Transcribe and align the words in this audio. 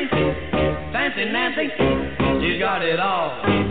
Nancy, 0.00 0.92
fancy 0.92 1.24
Nancy, 1.26 1.68
she's 2.40 2.58
got 2.58 2.80
it 2.82 2.98
all. 2.98 3.69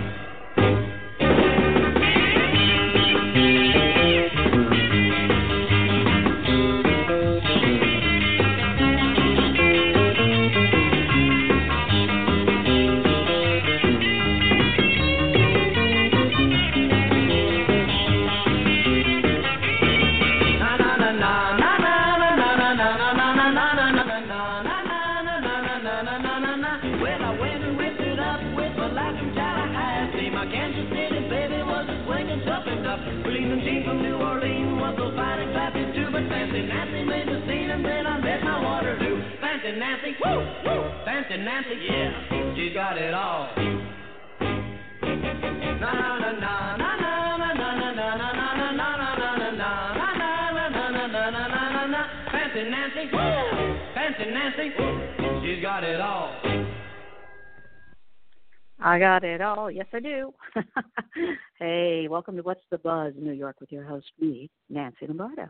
Got. 59.69 59.75
Yes, 59.75 59.87
I 59.93 59.99
do. 59.99 60.33
hey, 61.59 62.07
welcome 62.09 62.35
to 62.35 62.41
What's 62.41 62.63
the 62.71 62.77
Buzz 62.77 63.13
in 63.17 63.23
New 63.23 63.33
York 63.33 63.57
with 63.59 63.71
your 63.71 63.83
host, 63.83 64.07
me, 64.19 64.49
Nancy 64.69 65.05
Lombardo. 65.07 65.47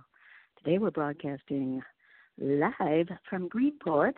Today 0.57 0.77
we're 0.77 0.91
broadcasting 0.91 1.81
live 2.37 3.07
from 3.29 3.49
Greenport, 3.49 4.13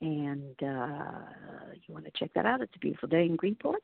and 0.00 0.56
uh, 0.62 1.72
you 1.86 1.94
want 1.94 2.04
to 2.04 2.12
check 2.16 2.30
that 2.34 2.46
out. 2.46 2.60
It's 2.60 2.74
a 2.76 2.78
beautiful 2.78 3.08
day 3.08 3.24
in 3.24 3.36
Greenport. 3.36 3.82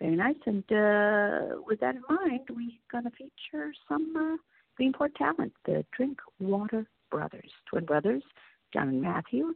Very 0.00 0.16
nice. 0.16 0.36
And 0.46 0.64
uh, 0.70 1.60
with 1.66 1.80
that 1.80 1.96
in 1.96 2.02
mind, 2.08 2.48
we're 2.50 2.70
going 2.92 3.04
to 3.04 3.10
feature 3.10 3.72
some 3.88 4.14
uh, 4.16 4.36
Greenport 4.80 5.14
talent, 5.16 5.52
the 5.64 5.84
Drinkwater 5.96 6.86
Brothers, 7.10 7.50
twin 7.70 7.84
brothers, 7.84 8.22
John 8.72 8.88
and 8.88 9.02
Matthew, 9.02 9.54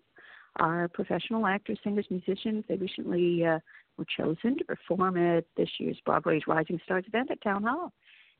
are 0.57 0.89
professional 0.89 1.47
actors, 1.47 1.79
singers, 1.85 2.07
musicians. 2.11 2.65
They 2.69 2.77
recently 2.77 3.45
uh, 3.45 3.59
were 3.97 4.07
chosen 4.17 4.57
to 4.59 4.65
perform 4.65 5.17
at 5.17 5.45
this 5.57 5.69
year's 5.79 5.99
Broadway's 6.05 6.43
Rising 6.47 6.81
Stars 6.85 7.05
event 7.07 7.31
at 7.31 7.43
Town 7.43 7.63
Hall 7.63 7.93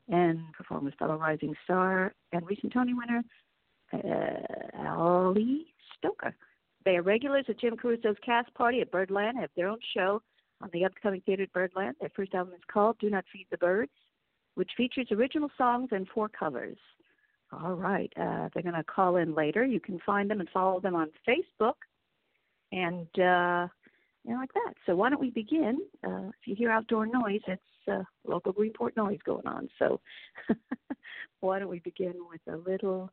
and 0.09 0.39
perform 0.53 0.85
with 0.85 0.95
fellow 0.95 1.17
Rising 1.17 1.55
Star 1.63 2.13
and 2.31 2.45
recent 2.45 2.73
Tony 2.73 2.93
winner 2.93 3.23
uh, 3.93 4.87
Ali 4.87 5.67
Stroker. 5.95 6.33
They 6.85 6.97
are 6.97 7.01
regulars 7.01 7.45
at 7.47 7.59
Jim 7.59 7.77
Caruso's 7.77 8.17
cast 8.25 8.53
party 8.55 8.81
at 8.81 8.91
Birdland, 8.91 9.37
have 9.39 9.51
their 9.55 9.69
own 9.69 9.79
show 9.95 10.21
on 10.61 10.69
the 10.73 10.85
upcoming 10.85 11.21
theater 11.21 11.43
at 11.43 11.53
Birdland. 11.53 11.95
Their 11.99 12.11
first 12.15 12.33
album 12.33 12.53
is 12.55 12.61
called 12.71 12.97
Do 12.99 13.09
Not 13.09 13.25
Feed 13.31 13.47
the 13.51 13.57
Birds, 13.57 13.91
which 14.55 14.71
features 14.75 15.07
original 15.11 15.49
songs 15.57 15.89
and 15.91 16.07
four 16.13 16.27
covers. 16.27 16.77
All 17.51 17.75
right, 17.75 18.11
uh, 18.17 18.49
they're 18.53 18.63
going 18.63 18.73
to 18.73 18.83
call 18.83 19.17
in 19.17 19.35
later. 19.35 19.63
You 19.63 19.79
can 19.79 19.99
find 20.05 20.29
them 20.29 20.39
and 20.39 20.49
follow 20.49 20.79
them 20.79 20.95
on 20.95 21.11
Facebook 21.27 21.75
and 22.71 23.07
uh, 23.19 23.67
you 24.23 24.33
know, 24.33 24.39
like 24.39 24.53
that. 24.53 24.73
So 24.85 24.95
why 24.95 25.09
don't 25.09 25.19
we 25.19 25.31
begin? 25.31 25.79
Uh, 26.03 26.29
if 26.29 26.47
you 26.47 26.55
hear 26.55 26.71
outdoor 26.71 27.05
noise, 27.05 27.41
it's 27.47 27.61
uh, 27.91 28.03
local 28.25 28.53
Greenport 28.53 28.95
noise 28.95 29.19
going 29.25 29.45
on. 29.47 29.67
So 29.79 29.99
why 31.41 31.59
don't 31.59 31.69
we 31.69 31.79
begin 31.79 32.13
with 32.29 32.41
a 32.53 32.57
little 32.57 33.11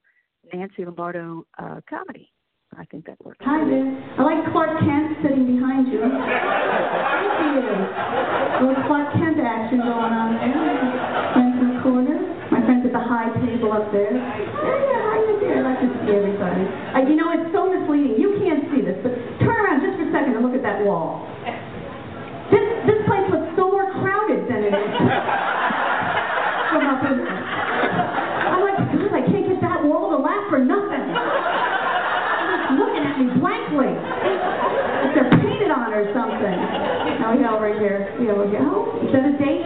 Nancy 0.52 0.84
Lombardo 0.84 1.46
uh, 1.58 1.80
comedy? 1.88 2.32
I 2.78 2.84
think 2.84 3.04
that 3.06 3.18
works. 3.24 3.38
Hi 3.42 3.64
there. 3.66 3.82
I 4.16 4.22
like 4.22 4.52
Clark 4.52 4.78
Kent 4.78 5.18
sitting 5.22 5.58
behind 5.58 5.90
you. 5.90 6.00
Thank 6.06 7.34
you. 7.42 7.66
Little 8.62 8.84
Clark 8.86 9.12
Kent 9.14 9.40
action 9.42 9.78
going 9.82 10.14
on 10.14 10.38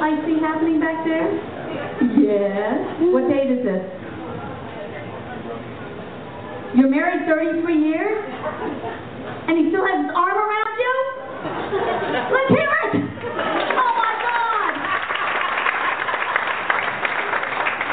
I 0.05 0.21
see 0.29 0.37
happening 0.37 0.77
back 0.81 1.01
there? 1.09 1.33
Yes. 2.21 2.77
What 3.09 3.25
date 3.25 3.49
is 3.49 3.65
this? 3.65 3.81
You're 6.77 6.93
married 6.93 7.25
33 7.25 7.65
years? 7.73 8.21
And 9.49 9.57
he 9.57 9.73
still 9.73 9.81
has 9.81 10.05
his 10.05 10.13
arm 10.13 10.37
around 10.37 10.75
you? 10.77 10.95
Let's 12.37 12.51
hear 12.53 12.69
it! 12.69 13.01
Oh 13.01 13.93
my 13.97 14.15
God! 14.21 14.73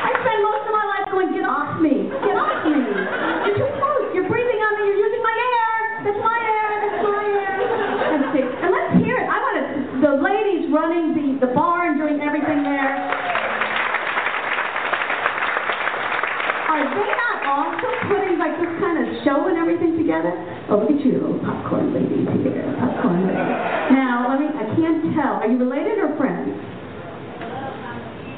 I 0.03 0.11
spend 0.11 0.39
most 0.43 0.67
of 0.67 0.73
my 0.75 0.85
life 0.91 1.07
going, 1.15 1.31
get 1.31 1.47
off 1.47 1.79
me! 1.79 2.11
Get 2.11 2.35
off 2.35 2.59
me! 2.67 2.75
You're 3.47 3.55
too 3.55 3.71
close. 3.79 4.11
You're 4.11 4.27
breathing 4.27 4.59
on 4.59 4.71
me. 4.83 4.91
You're 4.91 4.99
using 4.99 5.23
my 5.23 5.31
air. 5.31 6.11
That's 6.11 6.19
my 6.19 6.39
air. 6.43 6.69
That's 6.91 6.99
my 7.07 7.23
air. 7.39 7.55
And, 8.11 8.21
see, 8.35 8.43
and 8.43 8.69
let's 8.75 8.99
hear 8.99 9.15
it. 9.15 9.27
I 9.31 9.37
want 9.39 9.55
to, 9.63 9.63
the 10.03 10.13
ladies 10.19 10.67
running 10.73 11.13
the, 11.13 11.45
the 11.45 11.51
bar 11.53 11.91
and 11.91 11.99
doing 11.99 12.21
everything 12.23 12.63
there. 12.63 12.95
Are 16.71 16.83
they 16.87 17.09
not 17.11 17.37
also 17.45 17.87
putting 18.07 18.39
like 18.39 18.55
this 18.57 18.71
kind 18.79 18.97
of 19.03 19.05
show 19.27 19.51
and 19.51 19.57
everything 19.59 19.97
together? 19.99 20.31
Oh, 20.71 20.79
look 20.79 20.89
at 20.95 21.03
you, 21.03 21.19
little 21.19 21.39
popcorn 21.43 21.91
ladies 21.93 22.23
here. 22.39 22.63
Popcorn 22.79 23.27
ladies. 23.27 23.91
Now, 23.91 24.31
let 24.31 24.39
me, 24.39 24.47
I 24.47 24.65
can't 24.79 25.11
tell. 25.13 25.43
Are 25.43 25.47
you 25.51 25.59
related 25.59 25.99
or 25.99 26.15
friends? 26.15 26.55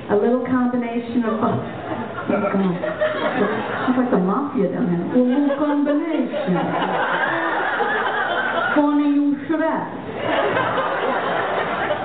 A 0.09 0.15
little 0.17 0.43
combination 0.49 1.23
of 1.29 1.39
both. 1.39 1.61
Oh, 1.61 2.39
God. 2.41 2.57
She's 2.57 3.97
like 3.99 4.11
the 4.11 4.19
mafia 4.19 4.67
down 4.73 4.89
there. 4.89 5.05
A 5.13 5.21
little 5.21 5.53
combination. 5.61 6.57
Funny 8.73 9.13
you 9.13 9.37
should 9.45 9.61
ask. 9.61 9.93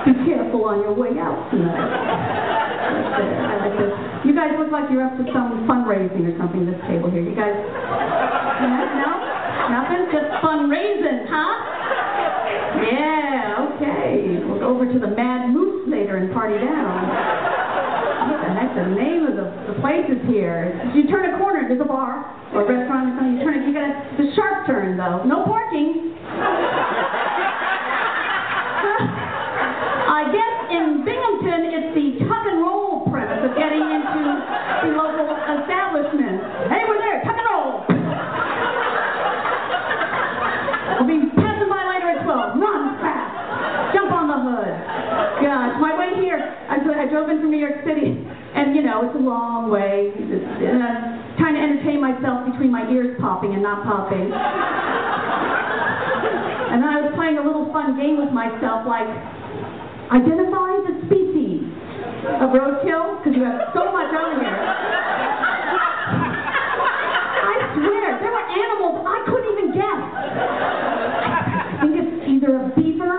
Be 0.05 0.13
careful 0.29 0.63
on 0.69 0.79
your 0.85 0.93
way 0.93 1.17
out 1.19 1.49
tonight. 1.51 1.75
Right 1.75 3.15
there. 3.17 3.35
I 3.41 3.55
like 3.67 3.75
this. 3.79 3.91
You 4.27 4.35
guys 4.35 4.51
look 4.59 4.71
like 4.71 4.91
you're 4.91 5.03
up 5.03 5.15
to 5.17 5.25
some 5.33 5.65
fundraising 5.65 6.27
or 6.27 6.35
something, 6.37 6.65
this 6.67 6.79
table 6.85 7.09
here. 7.09 7.23
You 7.23 7.35
guys, 7.35 7.55
yeah, 7.55 9.01
no? 9.01 9.11
Nothing? 9.71 10.03
Just 10.13 10.29
fundraising, 10.43 11.08
huh? 11.27 11.53
Yeah, 12.85 13.75
okay. 13.75 14.39
We'll 14.45 14.59
go 14.59 14.69
over 14.75 14.85
to 14.85 14.99
the 14.99 15.11
Mad 15.11 15.49
Moose 15.49 15.87
later 15.89 16.17
and 16.17 16.31
party 16.33 16.57
down. 16.57 17.09
What 18.29 18.41
the 18.41 18.49
heck? 18.53 18.75
The 18.75 18.89
name 18.95 19.25
of 19.27 19.35
the, 19.35 19.47
the 19.73 19.77
place 19.81 20.05
is 20.09 20.21
here. 20.27 20.73
You 20.95 21.07
turn 21.07 21.33
a 21.33 21.37
corner, 21.37 21.67
there's 21.67 21.81
a 21.81 21.85
bar 21.85 22.25
or 22.53 22.63
a 22.63 22.67
restaurant 22.67 23.13
or 23.13 23.13
something. 23.17 23.37
You 23.37 23.43
turn 23.45 23.55
it. 23.61 23.67
You 23.67 23.73
got 23.73 23.93
the 24.17 24.33
sharp 24.35 24.65
turn 24.65 24.97
though. 24.97 25.23
No 25.23 25.45
parking. 25.45 25.68
In 47.29 47.39
from 47.41 47.51
New 47.51 47.57
York 47.61 47.85
City, 47.85 48.17
and 48.55 48.75
you 48.75 48.81
know, 48.81 49.05
it's 49.07 49.15
a 49.15 49.23
long 49.23 49.69
way. 49.69 50.11
And 50.17 50.83
I'm 50.83 51.37
trying 51.37 51.55
to 51.55 51.61
entertain 51.61 52.01
myself 52.01 52.45
between 52.49 52.71
my 52.71 52.89
ears 52.91 53.15
popping 53.21 53.53
and 53.53 53.63
not 53.63 53.83
popping. 53.85 54.33
And 56.69 56.83
then 56.85 56.89
I 56.93 57.01
was 57.01 57.09
playing 57.17 57.41
a 57.41 57.41
little 57.41 57.65
fun 57.73 57.97
game 57.97 58.21
with 58.21 58.29
myself, 58.29 58.85
like, 58.85 59.09
identify 60.13 60.69
the 60.85 61.01
species 61.09 61.65
of 62.37 62.53
roadkill, 62.53 63.17
because 63.17 63.33
you 63.33 63.41
have 63.41 63.73
so 63.73 63.89
much 63.89 64.13
on 64.13 64.37
here. 64.37 64.53
I 67.41 67.73
swear, 67.73 68.21
there 68.21 68.29
were 68.29 68.45
animals 68.53 69.01
I 69.01 69.17
couldn't 69.25 69.49
even 69.49 69.67
guess. 69.73 70.01
I 70.13 71.81
think 71.81 71.93
it's 72.05 72.37
either 72.37 72.53
a 72.53 72.69
beaver 72.77 73.17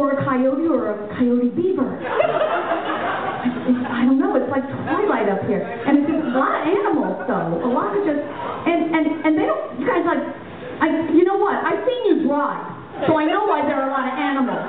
or 0.00 0.16
a 0.16 0.24
coyote 0.24 0.64
or 0.72 0.96
a 0.96 1.12
coyote 1.12 1.52
beaver. 1.52 1.92
It's, 2.00 3.84
I 3.84 4.08
don't 4.08 4.16
know, 4.16 4.32
it's 4.40 4.48
like 4.48 4.64
twilight 4.64 5.28
up 5.28 5.44
here. 5.44 5.60
And 5.60 6.00
it's 6.00 6.08
just 6.08 6.24
a 6.24 6.32
lot 6.32 6.56
of 6.56 6.64
animals, 6.72 7.20
though. 7.28 7.68
A 7.68 7.68
lot 7.68 7.92
of 7.92 8.00
just, 8.00 8.24
and, 8.24 8.96
and, 8.96 9.04
and 9.28 9.36
they 9.36 9.44
don't, 9.44 9.76
you 9.76 9.84
guys 9.84 10.08
like, 10.08 10.24
I, 10.76 11.08
you 11.16 11.24
know 11.24 11.40
what? 11.40 11.56
I've 11.56 11.80
seen 11.88 12.04
you 12.04 12.28
drive, 12.28 12.60
so 13.08 13.16
I 13.16 13.24
know 13.24 13.48
why 13.48 13.64
there 13.64 13.80
are 13.80 13.88
a 13.88 13.94
lot 13.96 14.04
of 14.04 14.12
animals. 14.12 14.60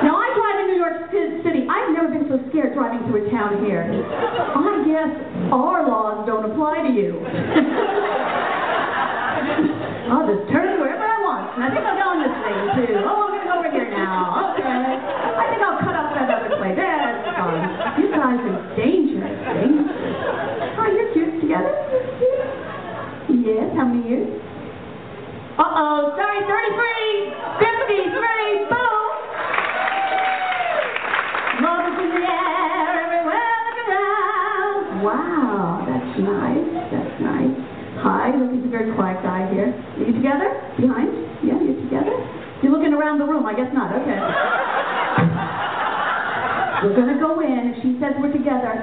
Now, 0.00 0.16
I 0.16 0.32
drive 0.32 0.56
in 0.64 0.66
New 0.72 0.80
York 0.80 1.12
Ci- 1.12 1.44
City. 1.44 1.68
I've 1.68 1.92
never 1.92 2.08
been 2.08 2.24
so 2.24 2.40
scared 2.48 2.72
driving 2.72 3.04
through 3.04 3.28
a 3.28 3.30
town 3.30 3.60
here. 3.60 3.84
I 3.84 4.80
guess 4.88 5.12
our 5.52 5.84
laws 5.84 6.24
don't 6.24 6.48
apply 6.48 6.88
to 6.88 6.92
you. 6.96 7.20
I'll 10.08 10.24
just 10.24 10.48
turn 10.48 10.80
wherever 10.80 11.04
I 11.04 11.20
want. 11.20 11.52
And 11.60 11.68
I 11.68 11.68
think 11.68 11.84
I'll 11.84 12.00
go 12.00 12.08
on 12.16 12.24
this 12.24 12.32
thing, 12.40 12.56
too. 12.80 12.96
Oh, 13.04 13.28
I'm 13.28 13.36
going 13.36 13.44
to 13.44 13.48
go 13.52 13.60
over 13.60 13.68
here 13.68 13.92
now. 13.92 14.56
Okay. 14.56 14.64
I 14.72 15.44
think 15.52 15.60
I'll 15.60 15.84
cut 15.84 15.92
off 16.00 16.16
that 16.16 16.32
other 16.32 16.56
plate. 16.56 16.80
That's 16.80 17.28
fine. 17.36 17.60
You 18.00 18.08
guys 18.08 18.40
are 18.40 18.56
dangerous. 18.72 19.36
Dangerous. 19.52 20.80
Oh, 20.80 20.88
you're 20.96 21.12
cute 21.12 21.44
together. 21.44 21.76
Yes, 23.28 23.68
how 23.76 23.84
many 23.84 24.00
years? 24.08 24.32
Uh-oh, 25.56 26.12
sorry, 26.20 26.44
33, 26.44 27.32
53, 27.64 28.68
boom! 28.68 29.08
Love 31.64 31.88
is 31.88 31.96
in 31.96 32.10
the 32.12 32.28
air, 32.28 32.92
everywhere 33.08 33.56
look 33.64 33.80
around. 33.88 35.00
Wow, 35.00 35.80
that's 35.88 36.05
nice, 36.20 36.66
that's 36.92 37.16
nice. 37.20 37.56
Hi, 38.04 38.32
look, 38.36 38.52
he's 38.52 38.64
a 38.64 38.72
very 38.72 38.92
quiet 38.94 39.22
guy 39.22 39.48
here. 39.52 39.72
Are 39.72 40.04
you 40.04 40.12
together? 40.12 40.52
Behind? 40.76 41.10
Yeah, 41.42 41.60
you're 41.60 41.80
together? 41.88 42.16
You're 42.62 42.72
looking 42.72 42.92
around 42.92 43.18
the 43.18 43.26
room, 43.26 43.46
I 43.46 43.54
guess 43.56 43.72
not, 43.72 43.92
okay. 43.92 44.20
We're 46.84 46.94
gonna 46.94 47.18
go 47.18 47.40
in, 47.40 47.72
if 47.72 47.80
she 47.80 47.96
says 47.96 48.12
we're 48.20 48.32
together. 48.32 48.76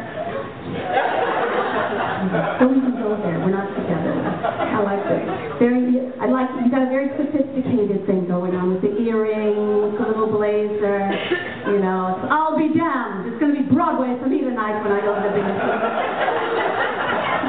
Don't 2.58 2.74
even 2.74 2.98
go 2.98 3.14
there, 3.22 3.38
we're 3.38 3.54
not 3.54 3.70
together. 3.78 4.18
I 4.18 4.82
like 4.82 5.04
this. 5.06 5.22
Very, 5.62 6.10
I 6.18 6.26
like, 6.26 6.50
you 6.66 6.72
got 6.74 6.82
a 6.82 6.90
very 6.90 7.14
sophisticated 7.14 8.02
thing 8.10 8.26
going 8.26 8.58
on 8.58 8.74
with 8.74 8.82
the 8.82 8.98
earrings, 8.98 9.94
the 10.02 10.10
little 10.10 10.32
blazer, 10.34 11.14
you 11.70 11.78
know. 11.86 12.18
I'll 12.34 12.58
be 12.58 12.74
damned. 12.74 13.30
It's 13.30 13.38
gonna 13.38 13.62
be 13.62 13.68
Broadway 13.70 14.18
for 14.18 14.26
me 14.26 14.42
tonight 14.42 14.82
when 14.82 14.92
I 14.92 15.02
go 15.06 15.14
to 15.14 15.22
the 15.22 15.30
big 15.30 15.46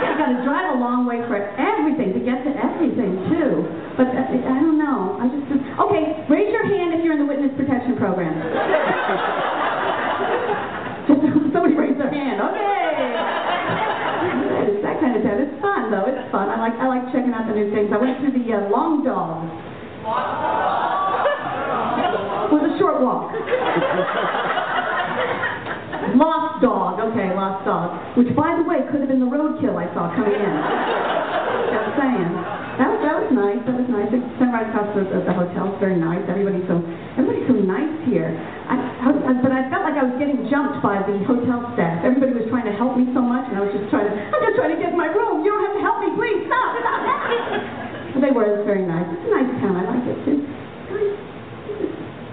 You 0.05 0.13
gotta 0.21 0.45
drive 0.45 0.77
a 0.77 0.79
long 0.79 1.04
way 1.15 1.23
for 1.31 1.39
everything, 1.39 2.11
to 2.15 2.21
get 2.27 2.43
to 2.43 2.51
everything 2.59 3.15
too. 3.31 3.63
But 3.95 4.11
uh, 4.11 4.27
I 4.27 4.59
don't 4.59 4.75
know, 4.79 5.19
I 5.23 5.31
just, 5.31 5.47
okay, 5.79 6.27
raise 6.27 6.51
your 6.51 6.67
hand 6.67 6.99
if 6.99 7.07
you're 7.07 7.15
in 7.15 7.23
the 7.23 7.31
witness 7.31 7.55
protection 7.55 7.95
program. 7.95 8.35
Somebody 11.55 11.79
raise 11.79 11.95
their 11.99 12.11
hand. 12.11 12.41
Okay. 12.43 12.63
It's 14.65 14.81
that 14.83 14.97
kind 14.99 15.15
of 15.15 15.23
stuff. 15.23 15.39
It's 15.39 15.55
fun 15.61 15.91
though. 15.93 16.09
It's 16.09 16.25
fun. 16.33 16.49
I 16.49 16.57
like 16.59 16.73
I 16.81 16.89
like 16.89 17.05
checking 17.13 17.35
out 17.37 17.45
the 17.47 17.53
new 17.55 17.69
things. 17.71 17.93
I 17.93 17.99
went 18.01 18.17
to 18.25 18.33
the 18.33 18.41
uh, 18.57 18.71
Long 18.73 19.05
Dog. 19.05 19.45
It 22.49 22.53
was 22.57 22.65
a 22.65 22.73
short 22.81 23.05
walk. 23.05 23.29
Lost 26.17 26.63
Dog. 26.63 27.01
Okay, 27.01 27.35
Lost 27.35 27.65
Dog. 27.65 28.17
Which, 28.17 28.35
by 28.37 28.57
the 28.57 28.65
way, 28.65 28.81
could 28.91 29.01
have 29.01 29.11
been 29.11 29.21
the 29.21 29.31
roadkill 29.31 29.77
I 29.77 29.87
saw 29.93 30.15
coming 30.15 30.37
in. 30.37 30.55
Just 31.73 31.91
saying. 31.99 32.31
That 32.79 32.89
was 32.91 33.01
that 33.03 33.17
was 33.19 33.31
nice. 33.31 33.61
That 33.67 33.77
was 33.79 33.89
nice. 33.91 34.11
It's 34.11 34.27
right 34.85 35.07
across 35.07 35.25
the, 35.25 35.33
hotel. 35.33 35.73
It's 35.73 35.81
very 35.81 35.97
nice. 35.97 36.21
Everybody's 36.29 36.67
so 36.69 36.77
everybody's 37.17 37.49
so 37.49 37.57
nice 37.57 37.97
here. 38.05 38.37
I, 38.69 38.77
I, 38.77 39.33
but 39.41 39.53
I 39.53 39.69
felt 39.73 39.85
like 39.85 39.97
I 39.97 40.05
was 40.05 40.17
getting 40.21 40.49
jumped 40.49 40.81
by 40.85 41.01
the 41.05 41.25
hotel 41.25 41.65
staff. 41.77 42.05
Everybody 42.05 42.33
was 42.37 42.49
trying 42.53 42.69
to 42.69 42.75
help 42.77 42.97
me 42.97 43.09
so 43.17 43.21
much, 43.25 43.49
and 43.49 43.57
I 43.57 43.65
was 43.65 43.73
just 43.73 43.89
trying 43.89 44.09
to. 44.09 44.13
I'm 44.13 44.43
just 44.45 44.57
trying 44.61 44.77
to 44.77 44.81
get 44.81 44.93
my 44.93 45.09
room. 45.09 45.45
You 45.45 45.53
don't 45.53 45.65
have 45.65 45.77
to 45.77 45.85
help 45.85 45.99
me, 46.05 46.13
please. 46.17 46.45
Stop. 46.49 46.77
But 48.13 48.21
they 48.25 48.33
were. 48.33 48.65
Very 48.65 48.85
nice. 48.85 49.09
It's 49.09 49.25
a 49.25 49.31
nice 49.33 49.51
town. 49.61 49.77
I 49.81 49.85
like 49.89 50.05
it 50.05 50.19
too. 50.25 50.45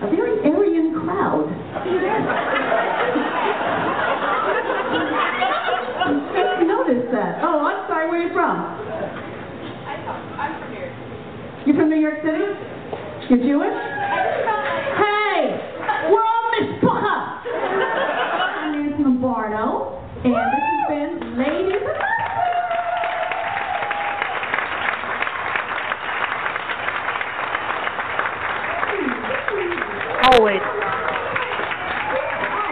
A 0.02 0.10
very 0.10 0.42
Aryan 0.44 0.98
crowd. 0.98 1.48
I 6.12 6.64
noticed 6.66 7.12
that. 7.14 7.40
Oh, 7.44 7.62
I'm 7.64 7.88
sorry. 7.88 8.10
Where 8.10 8.20
are 8.20 8.28
you 8.28 8.34
from? 8.34 8.82
I'm 10.42 10.58
from 10.58 10.74
here. 10.74 10.90
You 11.64 11.74
from 11.76 11.90
New 11.92 12.00
York 12.00 12.16
City? 12.24 12.42
You're 13.30 13.38
Jewish? 13.38 13.78
Hey! 14.98 15.62
We're 16.10 16.26
all 16.26 16.50
mishpacha! 16.58 17.46
I'm 18.58 18.72
Nancy 18.74 19.04
Lombardo, 19.04 20.02
and 20.24 20.34
this 20.34 20.66
has 20.66 20.90
been 20.90 21.38
Ladies 21.38 21.86
of 21.86 21.94
Always. 30.34 30.66
Oh, 30.66 30.78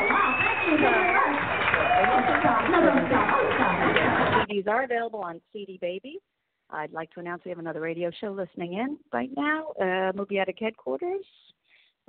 wow, 0.10 0.34
thank 0.42 0.66
you 0.66 0.78
very 0.82 1.14
much. 1.14 1.38
Another 2.66 3.06
stop. 3.12 3.30
Stop. 3.54 4.50
CDs 4.50 4.68
are 4.68 4.84
available 4.84 5.20
on 5.20 5.40
CD 5.54 5.78
Baby. 5.80 6.20
I'd 6.72 6.92
like 6.94 7.12
to 7.12 7.20
announce 7.20 7.44
we 7.46 7.50
have 7.50 7.60
another 7.60 7.82
radio 7.82 8.12
show 8.22 8.32
listening 8.32 8.74
in 8.74 8.98
right 9.12 9.30
now. 9.36 9.72
Uh, 9.82 10.12
Movie 10.16 10.40
Addict 10.40 10.60
Headquarters, 10.60 11.26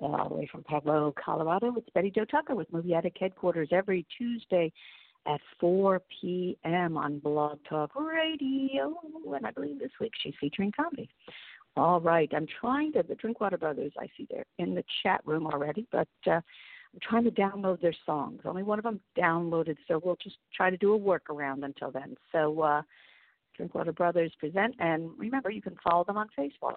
uh, 0.03 0.07
all 0.07 0.29
the 0.29 0.35
way 0.35 0.49
from 0.51 0.63
Pueblo, 0.65 1.15
Colorado. 1.23 1.75
It's 1.77 1.89
Betty 1.95 2.11
Jo 2.11 2.25
Tucker 2.25 2.55
with 2.55 2.71
Movie 2.73 2.95
Addict 2.95 3.19
Headquarters 3.19 3.69
every 3.73 4.07
Tuesday 4.19 4.73
at 5.27 5.41
4 5.59 6.03
p.m. 6.21 6.97
on 6.97 7.19
Blog 7.21 7.59
Talk 7.69 7.93
Radio. 7.97 8.95
And 9.35 9.47
I 9.47 9.51
believe 9.51 9.79
this 9.79 9.93
week 10.01 10.13
she's 10.23 10.35
featuring 10.41 10.73
comedy. 10.73 11.09
All 11.77 12.01
right, 12.01 12.31
I'm 12.35 12.47
trying 12.61 12.93
to, 12.93 13.03
the 13.03 13.15
Drinkwater 13.15 13.57
Brothers, 13.57 13.93
I 13.99 14.09
see 14.17 14.27
they're 14.29 14.45
in 14.59 14.75
the 14.75 14.85
chat 15.03 15.21
room 15.25 15.47
already, 15.47 15.87
but 15.93 16.09
uh, 16.27 16.33
I'm 16.33 17.01
trying 17.01 17.25
to 17.25 17.31
download 17.31 17.81
their 17.81 17.95
songs. 18.05 18.41
Only 18.45 18.65
one 18.65 18.79
of 18.79 18.83
them 18.83 19.01
downloaded, 19.17 19.77
so 19.87 20.01
we'll 20.05 20.19
just 20.23 20.37
try 20.55 20.69
to 20.69 20.77
do 20.77 20.95
a 20.95 20.99
workaround 20.99 21.65
until 21.65 21.93
then. 21.93 22.17
So, 22.33 22.61
uh, 22.61 22.83
Drinkwater 23.61 23.93
Brothers 23.93 24.33
present, 24.39 24.75
and 24.79 25.11
remember, 25.19 25.51
you 25.51 25.61
can 25.61 25.77
follow 25.85 26.03
them 26.05 26.17
on 26.17 26.29
Facebook. 26.39 26.77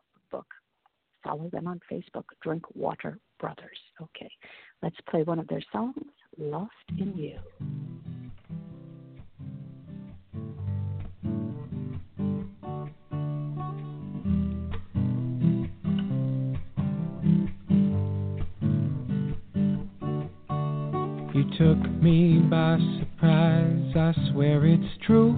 Follow 1.23 1.49
them 1.49 1.65
on 1.65 1.79
Facebook, 1.89 2.25
Drinkwater 2.41 3.17
Brothers. 3.39 3.77
Okay, 4.01 4.29
let's 4.81 4.97
play 5.09 5.23
one 5.23 5.39
of 5.39 5.47
their 5.47 5.63
songs, 5.71 5.95
Lost 6.37 6.73
in 6.99 7.13
You. 7.15 7.39
You 21.33 21.43
took 21.57 21.77
me 22.03 22.39
by 22.39 22.77
surprise, 22.99 23.93
I 23.95 24.31
swear 24.33 24.65
it's 24.65 24.83
true. 25.07 25.33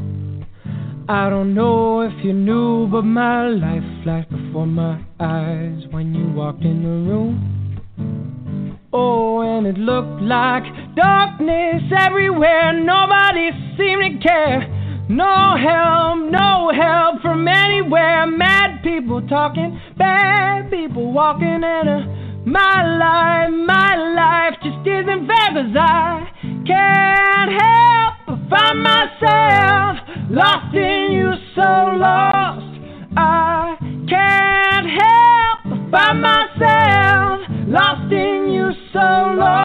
I 1.07 1.29
don't 1.29 1.53
know 1.53 2.01
if 2.01 2.13
you 2.25 2.33
knew, 2.33 2.87
but 2.87 3.03
my 3.03 3.47
life 3.47 3.83
flashed 4.03 4.31
before 4.31 4.65
my 4.65 4.99
eyes 5.19 5.83
when 5.91 6.15
you 6.15 6.33
walked 6.33 6.63
in 6.63 6.81
the 6.81 7.11
room. 7.11 8.79
Oh, 8.91 9.41
and 9.41 9.67
it 9.67 9.77
looked 9.77 10.23
like 10.23 10.63
darkness 10.95 11.83
everywhere, 11.95 12.73
nobody 12.73 13.51
seemed 13.77 14.19
to 14.19 14.27
care. 14.27 14.67
No 15.07 15.55
help, 15.55 16.31
no 16.31 16.71
help 16.73 17.21
from 17.21 17.47
anywhere. 17.47 18.25
Mad 18.25 18.81
people 18.81 19.21
talking, 19.27 19.79
bad 19.99 20.71
people 20.71 21.11
walking, 21.11 21.61
and 21.63 21.87
uh, 21.87 21.99
my 22.49 22.81
life, 22.97 23.51
my 23.53 23.95
life 24.15 24.55
just 24.63 24.87
isn't 24.87 25.27
fair 25.27 25.53
fair 25.53 25.53
'cause 25.53 25.75
I 25.77 26.27
can't 26.65 27.51
help 27.61 28.13
but 28.25 28.49
find 28.49 28.81
myself 28.81 30.04
lost 30.29 30.75
in 30.75 31.11
you, 31.11 31.31
so 31.55 31.61
lost. 31.61 32.65
I 33.17 33.77
can't 34.09 34.89
help 34.89 35.89
but 35.91 35.91
find 35.91 36.21
myself 36.21 37.41
lost 37.67 38.11
in 38.11 38.51
you, 38.51 38.71
so 38.91 38.99
lost. 38.99 39.64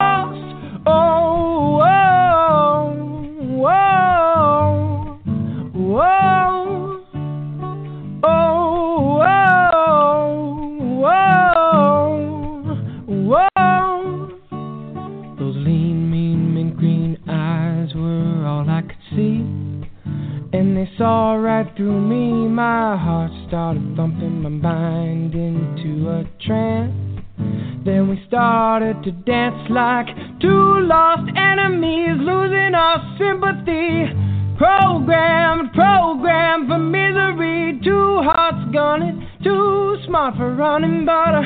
Started 28.80 29.04
to 29.04 29.12
dance 29.28 29.68
like 29.68 30.06
two 30.40 30.80
lost 30.88 31.28
enemies, 31.36 32.16
losing 32.16 32.72
our 32.74 32.96
sympathy. 33.20 34.08
Programmed, 34.56 35.72
programmed 35.74 36.66
for 36.66 36.78
misery. 36.78 37.78
Two 37.84 38.22
hearts 38.24 38.72
gunning, 38.72 39.28
too 39.44 39.96
smart 40.06 40.34
for 40.36 40.54
running, 40.54 41.04
but 41.04 41.12
uh, 41.12 41.42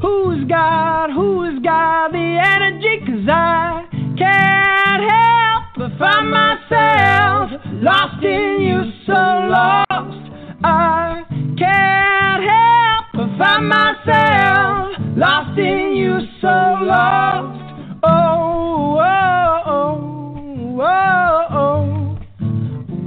who's 0.00 0.46
got, 0.48 1.10
who's 1.10 1.58
got 1.64 2.12
the 2.12 2.38
energy? 2.54 3.02
Cause 3.04 3.26
I 3.28 3.82
can't 4.16 5.02
help 5.10 5.62
but 5.76 5.98
find 5.98 6.30
myself 6.30 7.50
lost 7.82 8.22
in 8.22 8.62
you, 8.62 8.92
so 9.06 9.12
lost. 9.12 10.22
I 10.62 11.24
can't 11.58 12.42
help 12.46 13.06
but 13.12 13.38
find 13.38 13.68
myself 13.68 14.95
lost 15.16 15.58
in 15.58 15.96
you, 15.96 16.20
so 16.42 16.46
lost. 16.46 17.62
Oh, 18.02 19.00
oh, 19.00 19.62
oh, 19.66 20.80
oh, 20.80 22.18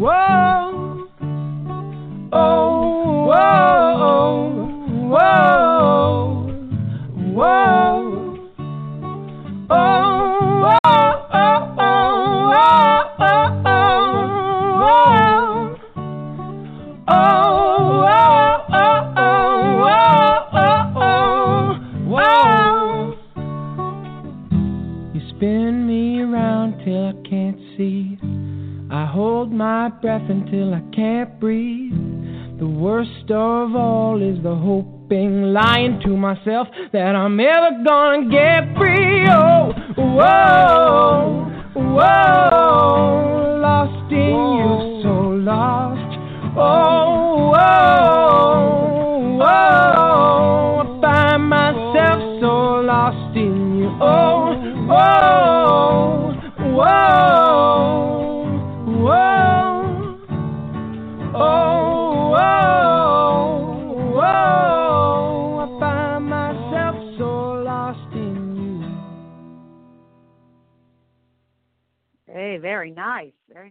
oh, 0.02 0.59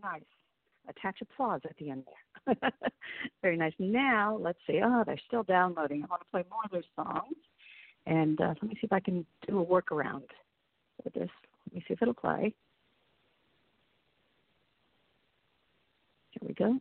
very 0.01 0.15
nice. 0.15 0.27
Attach 0.89 1.21
applause 1.21 1.61
at 1.65 1.77
the 1.79 1.91
end 1.91 2.05
there. 2.47 2.73
very 3.43 3.57
nice. 3.57 3.73
Now, 3.79 4.39
let's 4.41 4.59
see. 4.67 4.81
Oh, 4.83 5.03
they're 5.05 5.21
still 5.27 5.43
downloading. 5.43 6.03
I 6.03 6.07
want 6.07 6.23
to 6.23 6.31
play 6.31 6.45
more 6.51 6.63
of 6.65 6.71
their 6.71 6.83
songs. 6.97 7.37
And 8.07 8.41
uh, 8.41 8.55
let 8.61 8.63
me 8.63 8.75
see 8.75 8.85
if 8.87 8.93
I 8.93 9.01
can 9.01 9.27
do 9.47 9.61
a 9.61 9.67
workaround 9.67 10.23
with 11.05 11.13
this. 11.13 11.29
Let 11.67 11.75
me 11.75 11.85
see 11.87 11.95
if 11.95 12.03
it'll 12.03 12.15
play. 12.15 12.55
Here 16.31 16.49
we 16.49 16.55
go. 16.55 16.81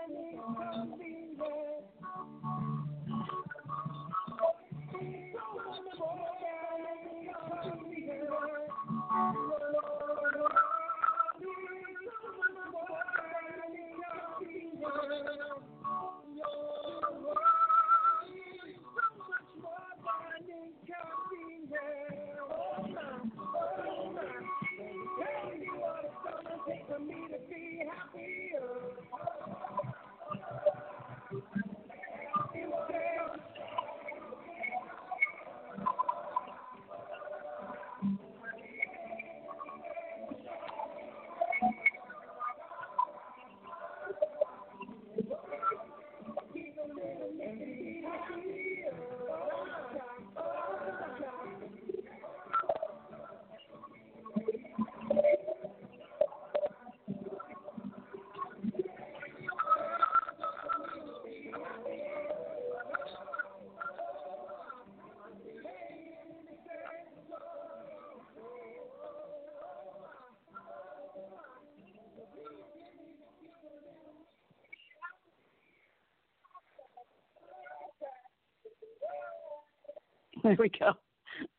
There 80.43 80.57
we 80.57 80.69
go. 80.69 80.93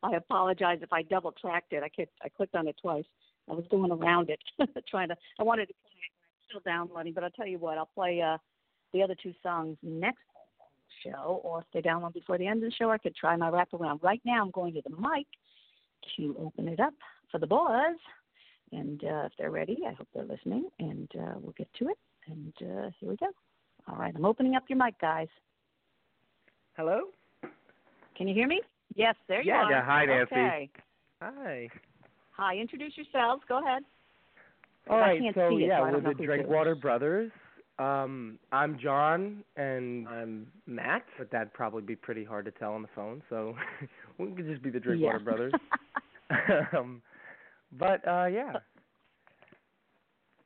I 0.01 0.15
apologize 0.15 0.79
if 0.81 0.91
I 0.91 1.03
double 1.03 1.31
tracked 1.31 1.73
it. 1.73 1.83
I 1.83 1.89
clicked 1.89 2.13
I 2.23 2.29
clicked 2.29 2.55
on 2.55 2.67
it 2.67 2.75
twice. 2.81 3.05
I 3.49 3.53
was 3.53 3.65
going 3.69 3.91
around 3.91 4.29
it, 4.29 4.39
trying 4.89 5.09
to. 5.09 5.15
I 5.39 5.43
wanted 5.43 5.67
to 5.67 5.73
play 5.73 5.91
it. 5.91 6.11
I'm 6.13 6.61
still 6.61 6.71
downloading, 6.71 7.13
but 7.13 7.23
I'll 7.23 7.31
tell 7.31 7.47
you 7.47 7.59
what. 7.59 7.77
I'll 7.77 7.89
play 7.93 8.21
uh, 8.21 8.37
the 8.93 9.03
other 9.03 9.15
two 9.21 9.33
songs 9.41 9.77
next 9.81 10.19
show, 11.03 11.41
or 11.43 11.59
if 11.59 11.65
they 11.73 11.81
download 11.87 12.13
before 12.13 12.37
the 12.37 12.47
end 12.47 12.63
of 12.63 12.69
the 12.69 12.75
show, 12.75 12.91
I 12.91 12.97
could 12.97 13.15
try 13.15 13.35
my 13.35 13.49
wraparound. 13.49 14.03
Right 14.03 14.21
now, 14.25 14.41
I'm 14.41 14.51
going 14.51 14.73
to 14.75 14.81
the 14.81 14.95
mic 14.95 15.27
to 16.17 16.35
open 16.39 16.67
it 16.67 16.79
up 16.79 16.93
for 17.31 17.39
the 17.39 17.47
boys, 17.47 17.97
and 18.71 19.03
uh, 19.03 19.25
if 19.25 19.31
they're 19.37 19.51
ready, 19.51 19.79
I 19.87 19.93
hope 19.93 20.07
they're 20.13 20.23
listening, 20.23 20.69
and 20.79 21.09
uh, 21.19 21.33
we'll 21.41 21.55
get 21.57 21.67
to 21.79 21.89
it. 21.89 21.97
And 22.27 22.53
uh, 22.61 22.89
here 22.99 23.09
we 23.09 23.17
go. 23.17 23.27
All 23.87 23.97
right, 23.97 24.13
I'm 24.15 24.25
opening 24.25 24.55
up 24.55 24.63
your 24.69 24.77
mic, 24.77 24.99
guys. 24.99 25.27
Hello? 26.77 27.01
Can 28.15 28.27
you 28.27 28.33
hear 28.33 28.47
me? 28.47 28.61
Yes, 28.95 29.15
there 29.27 29.41
you 29.41 29.51
Yeah, 29.51 29.63
are. 29.63 29.71
yeah, 29.71 29.85
hi, 29.85 30.05
Nancy. 30.05 30.31
Okay. 30.33 30.69
Hi. 31.21 31.69
Hi, 32.31 32.55
introduce 32.57 32.93
yourselves. 32.95 33.43
Go 33.47 33.59
ahead. 33.63 33.83
All 34.89 34.97
I 34.97 35.01
right, 35.01 35.21
can't 35.21 35.35
so 35.35 35.57
it, 35.57 35.67
yeah, 35.67 35.79
so 35.79 35.91
we're 35.91 36.01
the 36.01 36.13
who 36.17 36.25
Drinkwater 36.25 36.75
Brothers. 36.75 37.31
Um, 37.79 38.37
I'm 38.51 38.77
John, 38.79 39.43
and 39.55 40.07
I'm 40.07 40.47
Matt. 40.67 41.03
but 41.17 41.31
that'd 41.31 41.53
probably 41.53 41.81
be 41.81 41.95
pretty 41.95 42.23
hard 42.23 42.45
to 42.45 42.51
tell 42.51 42.73
on 42.73 42.81
the 42.81 42.87
phone, 42.93 43.23
so 43.29 43.55
we 44.19 44.31
could 44.31 44.45
just 44.45 44.61
be 44.61 44.69
the 44.69 44.79
Drinkwater 44.79 45.19
Yeah. 45.19 45.23
Brothers. 45.23 45.53
um, 46.77 47.01
but 47.71 48.07
uh, 48.07 48.25
yeah, 48.25 48.53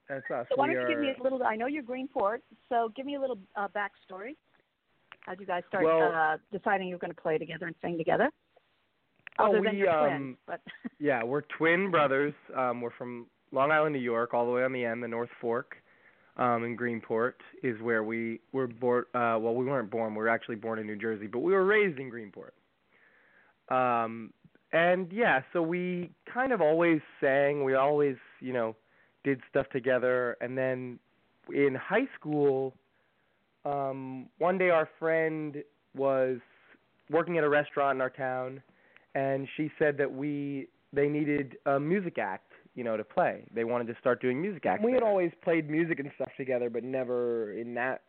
that's 0.08 0.30
us. 0.32 0.46
So 0.50 0.56
why 0.56 0.70
we 0.70 0.76
don't 0.76 0.82
you 0.84 0.96
give 0.96 1.00
me 1.00 1.14
a 1.20 1.24
little? 1.24 1.44
I 1.44 1.56
know 1.56 1.68
you're 1.68 1.84
Greenport, 1.84 2.40
so 2.70 2.92
give 2.96 3.06
me 3.06 3.16
a 3.16 3.20
little 3.20 3.40
uh, 3.56 3.68
backstory. 3.76 4.36
How'd 5.28 5.42
you 5.42 5.46
guys 5.46 5.64
start 5.68 5.84
Well- 5.84 6.14
uh, 6.14 6.38
deciding 6.58 6.88
you 6.88 6.96
were 6.96 7.00
going 7.00 7.14
to 7.14 7.22
play 7.22 7.38
together 7.38 7.68
and 7.68 7.76
sing 7.82 7.98
together? 7.98 8.32
Oh, 9.40 9.50
Other 9.50 9.62
than 9.62 9.76
we, 9.78 9.88
um, 9.88 10.08
twins, 10.08 10.38
but 10.48 10.62
Yeah, 11.00 11.22
we're 11.24 11.42
twin 11.42 11.92
brothers. 11.92 12.34
Um, 12.56 12.82
we're 12.82 12.92
from 12.92 13.28
Long 13.52 13.70
Island, 13.72 13.94
New 13.94 14.02
York, 14.02 14.34
all 14.34 14.46
the 14.46 14.52
way 14.52 14.64
on 14.64 14.72
the 14.72 14.84
end, 14.84 15.04
the 15.04 15.08
North 15.08 15.30
Fork. 15.42 15.76
Um, 16.38 16.64
in 16.64 16.78
Greenport 16.78 17.34
is 17.64 17.82
where 17.82 18.04
we 18.04 18.40
were 18.52 18.68
born. 18.68 19.06
Uh, 19.14 19.38
well, 19.40 19.56
we 19.56 19.66
weren't 19.66 19.90
born. 19.90 20.14
We 20.14 20.20
were 20.20 20.30
actually 20.30 20.56
born 20.56 20.78
in 20.80 20.86
New 20.86 20.96
Jersey, 20.96 21.28
but 21.28 21.40
we 21.40 21.52
were 21.52 21.66
raised 21.66 22.00
in 22.00 22.12
Greenport. 22.12 22.52
Um, 23.76 24.32
and 24.72 25.12
yeah, 25.12 25.42
so 25.52 25.62
we 25.62 26.12
kind 26.32 26.52
of 26.52 26.62
always 26.62 27.02
sang. 27.20 27.64
We 27.64 27.74
always, 27.74 28.18
you 28.40 28.54
know, 28.54 28.76
did 29.24 29.42
stuff 29.50 29.68
together. 29.72 30.38
And 30.40 30.58
then 30.58 31.00
in 31.52 31.74
high 31.76 32.08
school, 32.18 32.76
um, 33.66 34.28
one 34.38 34.58
day 34.58 34.70
our 34.70 34.90
friend 35.00 35.58
was 35.96 36.38
working 37.10 37.38
at 37.38 37.44
a 37.44 37.50
restaurant 37.50 37.98
in 37.98 38.02
our 38.02 38.10
town, 38.10 38.62
and 39.16 39.48
she 39.58 39.72
said 39.80 39.98
that 39.98 40.12
we 40.14 40.68
they 40.94 41.08
needed 41.08 41.58
a 41.66 41.80
music 41.80 42.18
act, 42.18 42.52
you 42.76 42.84
know, 42.84 42.96
to 42.98 43.04
play. 43.04 43.44
They 43.54 43.64
wanted 43.64 43.88
to 43.88 43.96
start 44.00 44.22
doing 44.22 44.42
music 44.42 44.66
acts. 44.66 44.84
We 44.84 44.94
had 44.94 45.02
there. 45.02 45.10
always 45.10 45.32
played 45.44 45.70
music 45.70 46.00
and 46.00 46.12
stuff 46.16 46.30
together, 46.38 46.70
but 46.70 46.84
never 46.84 47.54
in 47.54 47.74
that 47.76 48.02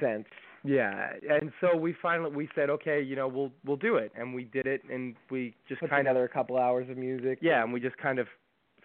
sense. 0.00 0.26
Yeah, 0.64 1.14
and 1.28 1.50
so 1.60 1.76
we 1.76 1.92
finally 2.00 2.30
we 2.30 2.48
said, 2.54 2.70
okay, 2.70 3.02
you 3.02 3.16
know, 3.16 3.26
we'll 3.26 3.50
we'll 3.66 3.76
do 3.76 3.96
it, 3.96 4.12
and 4.16 4.32
we 4.32 4.44
did 4.44 4.66
it, 4.66 4.82
and 4.88 5.16
we 5.30 5.54
just 5.68 5.80
Put 5.80 5.90
kind 5.90 6.06
of 6.06 6.16
a 6.16 6.28
couple 6.28 6.56
hours 6.56 6.88
of 6.88 6.96
music. 6.96 7.38
yeah, 7.42 7.62
and 7.64 7.72
we 7.72 7.80
just 7.80 7.96
kind 7.96 8.20
of 8.20 8.28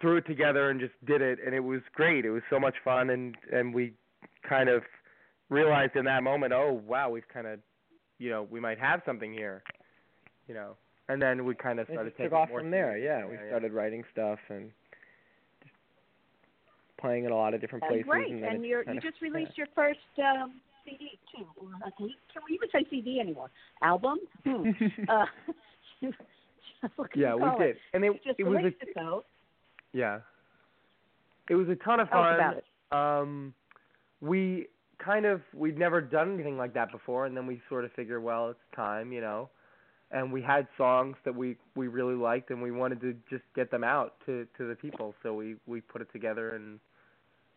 threw 0.00 0.16
it 0.16 0.26
together 0.26 0.70
and 0.70 0.80
just 0.80 0.94
did 1.06 1.22
it, 1.22 1.38
and 1.44 1.54
it 1.54 1.60
was 1.60 1.80
great. 1.94 2.24
It 2.24 2.30
was 2.30 2.42
so 2.50 2.58
much 2.58 2.74
fun, 2.84 3.10
and 3.10 3.36
and 3.52 3.72
we 3.72 3.92
kind 4.48 4.68
of 4.68 4.82
realized 5.50 5.96
in 5.96 6.04
that 6.06 6.22
moment, 6.22 6.52
oh 6.52 6.80
wow, 6.86 7.10
we've 7.10 7.28
kind 7.32 7.46
of, 7.46 7.58
you 8.18 8.30
know, 8.30 8.46
we 8.50 8.60
might 8.60 8.78
have 8.78 9.02
something 9.06 9.32
here, 9.32 9.62
you 10.46 10.54
know, 10.54 10.76
and 11.08 11.20
then 11.22 11.44
we 11.44 11.54
kind 11.54 11.78
of 11.80 11.88
It 11.88 11.92
started 11.92 12.10
just 12.10 12.18
taking 12.18 12.30
took 12.30 12.38
off 12.38 12.48
more 12.50 12.60
from 12.60 12.70
there. 12.70 12.92
seriously. 12.98 13.04
Yeah, 13.36 13.42
we 13.42 13.48
started 13.48 13.72
writing 13.72 14.04
stuff 14.12 14.38
and 14.50 14.70
just 15.62 15.74
playing 17.00 17.24
in 17.24 17.32
a 17.32 17.36
lot 17.36 17.54
of 17.54 17.60
different 17.60 17.82
that's 17.82 17.92
places. 17.92 18.08
great. 18.08 18.30
And, 18.32 18.42
then 18.42 18.56
And 18.56 18.64
you're, 18.66 18.84
kind 18.84 18.94
you 19.02 19.08
of- 19.08 19.12
just 19.12 19.22
released 19.22 19.56
your 19.56 19.68
first 19.74 19.98
um, 20.18 20.60
CD 20.84 21.18
too. 21.36 21.44
Or, 21.60 21.68
Can 21.96 22.08
can 22.32 22.42
we 22.48 22.54
even 22.54 22.68
say 22.72 22.84
CD 22.90 23.20
anymore? 23.20 23.50
Album? 23.82 24.18
Hmm. 24.44 24.70
uh, 25.08 25.26
Yeah, 27.16 27.34
we 27.34 27.42
did, 27.58 27.70
It? 27.70 27.76
and 27.92 28.04
it 28.04 28.12
You 28.12 28.18
just 28.24 28.38
it 28.38 28.44
was 28.44 28.58
a 28.62 28.66
it 28.68 28.76
though. 28.94 29.24
yeah, 29.92 30.20
it 31.50 31.56
was 31.56 31.68
a 31.68 31.74
ton 31.74 31.98
of 31.98 32.08
Tell 32.08 32.20
us 32.22 32.26
fun. 32.26 32.34
about 32.36 32.56
it. 32.58 32.64
um 32.92 33.52
we 34.20 34.68
kind 34.98 35.26
of 35.26 35.40
we'd 35.54 35.78
never 35.78 36.00
done 36.00 36.34
anything 36.34 36.56
like 36.58 36.74
that 36.74 36.90
before 36.90 37.26
and 37.26 37.36
then 37.36 37.46
we 37.46 37.60
sort 37.68 37.84
of 37.84 37.92
figured 37.92 38.22
well 38.22 38.48
it's 38.50 38.58
time 38.74 39.12
you 39.12 39.20
know 39.20 39.48
and 40.10 40.32
we 40.32 40.40
had 40.42 40.66
songs 40.76 41.16
that 41.24 41.34
we 41.34 41.56
we 41.76 41.86
really 41.88 42.14
liked 42.14 42.50
and 42.50 42.60
we 42.60 42.70
wanted 42.70 43.00
to 43.00 43.14
just 43.30 43.44
get 43.54 43.70
them 43.70 43.84
out 43.84 44.14
to 44.26 44.46
to 44.56 44.66
the 44.68 44.74
people 44.74 45.14
so 45.22 45.34
we 45.34 45.56
we 45.66 45.80
put 45.80 46.00
it 46.02 46.10
together 46.12 46.50
and 46.50 46.80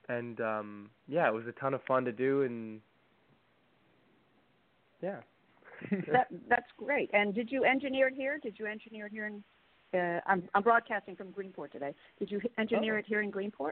and 0.09 0.39
um 0.41 0.89
yeah 1.07 1.27
it 1.27 1.33
was 1.33 1.45
a 1.47 1.51
ton 1.59 1.73
of 1.73 1.81
fun 1.87 2.05
to 2.05 2.11
do 2.11 2.43
and 2.43 2.79
yeah 5.01 5.17
that 6.11 6.27
that's 6.47 6.69
great. 6.77 7.09
And 7.11 7.33
did 7.33 7.51
you 7.51 7.63
engineer 7.63 8.09
it 8.09 8.13
here? 8.15 8.39
Did 8.41 8.59
you 8.59 8.67
engineer 8.67 9.07
it 9.07 9.11
here 9.11 9.25
in? 9.25 9.43
Uh, 9.99 10.19
I'm 10.27 10.43
I'm 10.53 10.61
broadcasting 10.61 11.15
from 11.15 11.29
Greenport 11.33 11.71
today. 11.71 11.95
Did 12.19 12.29
you 12.29 12.39
engineer 12.59 12.95
Oh. 12.95 12.99
it 12.99 13.05
here 13.07 13.21
in 13.21 13.31
Greenport? 13.31 13.71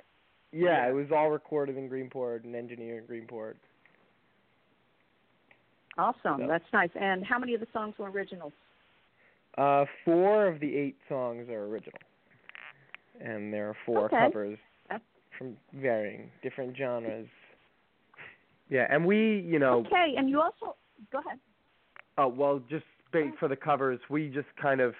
Yeah, 0.51 0.87
it 0.87 0.93
was 0.93 1.07
all 1.15 1.29
recorded 1.29 1.77
in 1.77 1.89
Greenport 1.89 2.43
and 2.43 2.55
engineered 2.55 3.03
in 3.09 3.15
Greenport. 3.27 3.55
Awesome. 5.97 6.41
So- 6.41 6.47
That's 6.47 6.63
nice. 6.73 6.89
And 6.99 7.25
how 7.25 7.37
many 7.39 7.53
of 7.53 7.59
the 7.59 7.67
songs 7.73 7.95
were 7.97 8.09
originals? 8.09 8.53
Uh, 9.57 9.85
four 10.05 10.47
of 10.47 10.59
the 10.59 10.75
eight 10.75 10.95
songs 11.09 11.49
are 11.49 11.65
original, 11.65 11.99
and 13.19 13.51
there 13.53 13.67
are 13.69 13.75
four 13.85 14.05
Okay. 14.05 14.17
covers 14.17 14.59
That's- 14.87 15.01
from 15.37 15.57
varying 15.73 16.31
different 16.41 16.77
genres. 16.77 17.27
yeah 18.69 18.85
and 18.91 19.03
we 19.03 19.39
you 19.39 19.57
know 19.57 19.79
Okay. 19.79 20.13
And 20.15 20.29
you 20.29 20.39
also 20.39 20.75
go 21.11 21.17
ahead. 21.19 21.39
Oh 22.19 22.27
well, 22.27 22.59
just 22.69 22.85
for 23.39 23.47
the 23.47 23.55
covers, 23.55 23.99
we 24.09 24.29
just 24.29 24.47
kind 24.55 24.79
of 24.79 24.95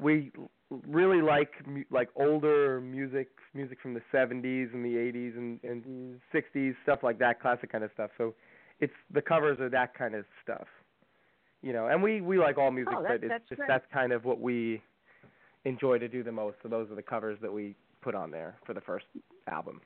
we 0.00 0.32
really 0.70 1.22
like 1.22 1.52
like 1.90 2.08
older 2.16 2.80
music, 2.80 3.28
music 3.54 3.78
from 3.80 3.94
the 3.94 4.02
'70s 4.12 4.72
and 4.74 4.84
the 4.84 4.96
'80s 4.96 5.36
and, 5.36 5.60
and 5.62 6.20
'60s, 6.34 6.74
stuff 6.82 7.00
like 7.02 7.18
that, 7.18 7.40
classic 7.40 7.70
kind 7.70 7.84
of 7.84 7.90
stuff. 7.94 8.10
So 8.18 8.34
it's 8.80 8.92
the 9.12 9.22
covers 9.22 9.58
are 9.60 9.68
that 9.70 9.94
kind 9.94 10.14
of 10.14 10.24
stuff, 10.42 10.66
you 11.62 11.72
know. 11.72 11.86
And 11.88 12.02
we 12.02 12.20
we 12.20 12.38
like 12.38 12.58
all 12.58 12.70
music, 12.70 12.94
Oh, 12.96 13.02
but 13.06 13.12
it's 13.22 13.28
that's 13.28 13.48
just 13.48 13.58
great. 13.58 13.68
that's 13.68 13.84
kind 13.92 14.12
of 14.12 14.24
what 14.24 14.40
we 14.40 14.82
enjoy 15.64 15.98
to 15.98 16.08
do 16.08 16.22
the 16.22 16.32
most. 16.32 16.56
So 16.62 16.68
those 16.68 16.90
are 16.90 16.94
the 16.94 17.02
covers 17.02 17.38
that 17.42 17.52
we 17.52 17.74
put 18.02 18.14
on 18.14 18.30
there 18.30 18.56
for 18.64 18.74
the 18.74 18.80
first 18.80 19.06
album. 19.48 19.80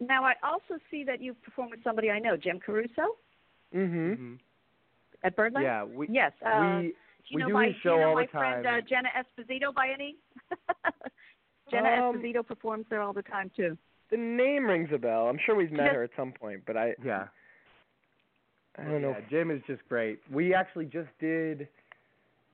Now 0.00 0.24
I 0.24 0.34
also 0.42 0.80
see 0.90 1.04
that 1.04 1.20
you 1.20 1.34
perform 1.34 1.70
with 1.70 1.80
somebody 1.84 2.10
I 2.10 2.18
know, 2.18 2.36
Jim 2.36 2.60
Caruso 2.60 3.16
Mm-hmm. 3.74 4.12
Mhm. 4.12 4.38
at 5.24 5.34
Birdland. 5.34 5.64
Yeah, 5.64 5.84
we 5.84 6.06
Yes. 6.08 6.32
Uh, 6.40 6.60
we 6.80 6.94
you 7.28 7.36
we 7.36 7.42
know 7.42 7.48
do 7.48 7.54
my, 7.54 7.66
his 7.66 7.74
do 7.74 7.80
show 7.82 7.94
you 7.94 8.00
know 8.00 8.08
all 8.08 8.14
my 8.14 8.22
the 8.26 8.32
time. 8.32 8.62
friend 8.62 8.66
uh, 8.66 8.86
Jenna 8.88 9.08
Esposito 9.16 9.74
by 9.74 9.88
any? 9.92 10.16
Jenna 11.70 11.88
Um, 12.08 12.16
Esposito 12.16 12.46
performs 12.46 12.86
there 12.90 13.02
all 13.02 13.12
the 13.12 13.22
time 13.22 13.50
too. 13.56 13.76
The 14.10 14.16
name 14.16 14.66
rings 14.66 14.90
a 14.94 14.98
bell. 14.98 15.26
I'm 15.28 15.38
sure 15.44 15.56
we've 15.56 15.72
met 15.72 15.92
her 15.92 16.04
at 16.04 16.10
some 16.16 16.32
point, 16.32 16.62
but 16.66 16.76
I 16.76 16.94
yeah. 17.04 17.26
I 18.78 18.84
don't 18.84 19.02
know. 19.02 19.10
Yeah, 19.18 19.24
Jim 19.30 19.50
is 19.50 19.62
just 19.66 19.80
great. 19.88 20.20
We 20.30 20.54
actually 20.54 20.84
just 20.86 21.08
did 21.18 21.68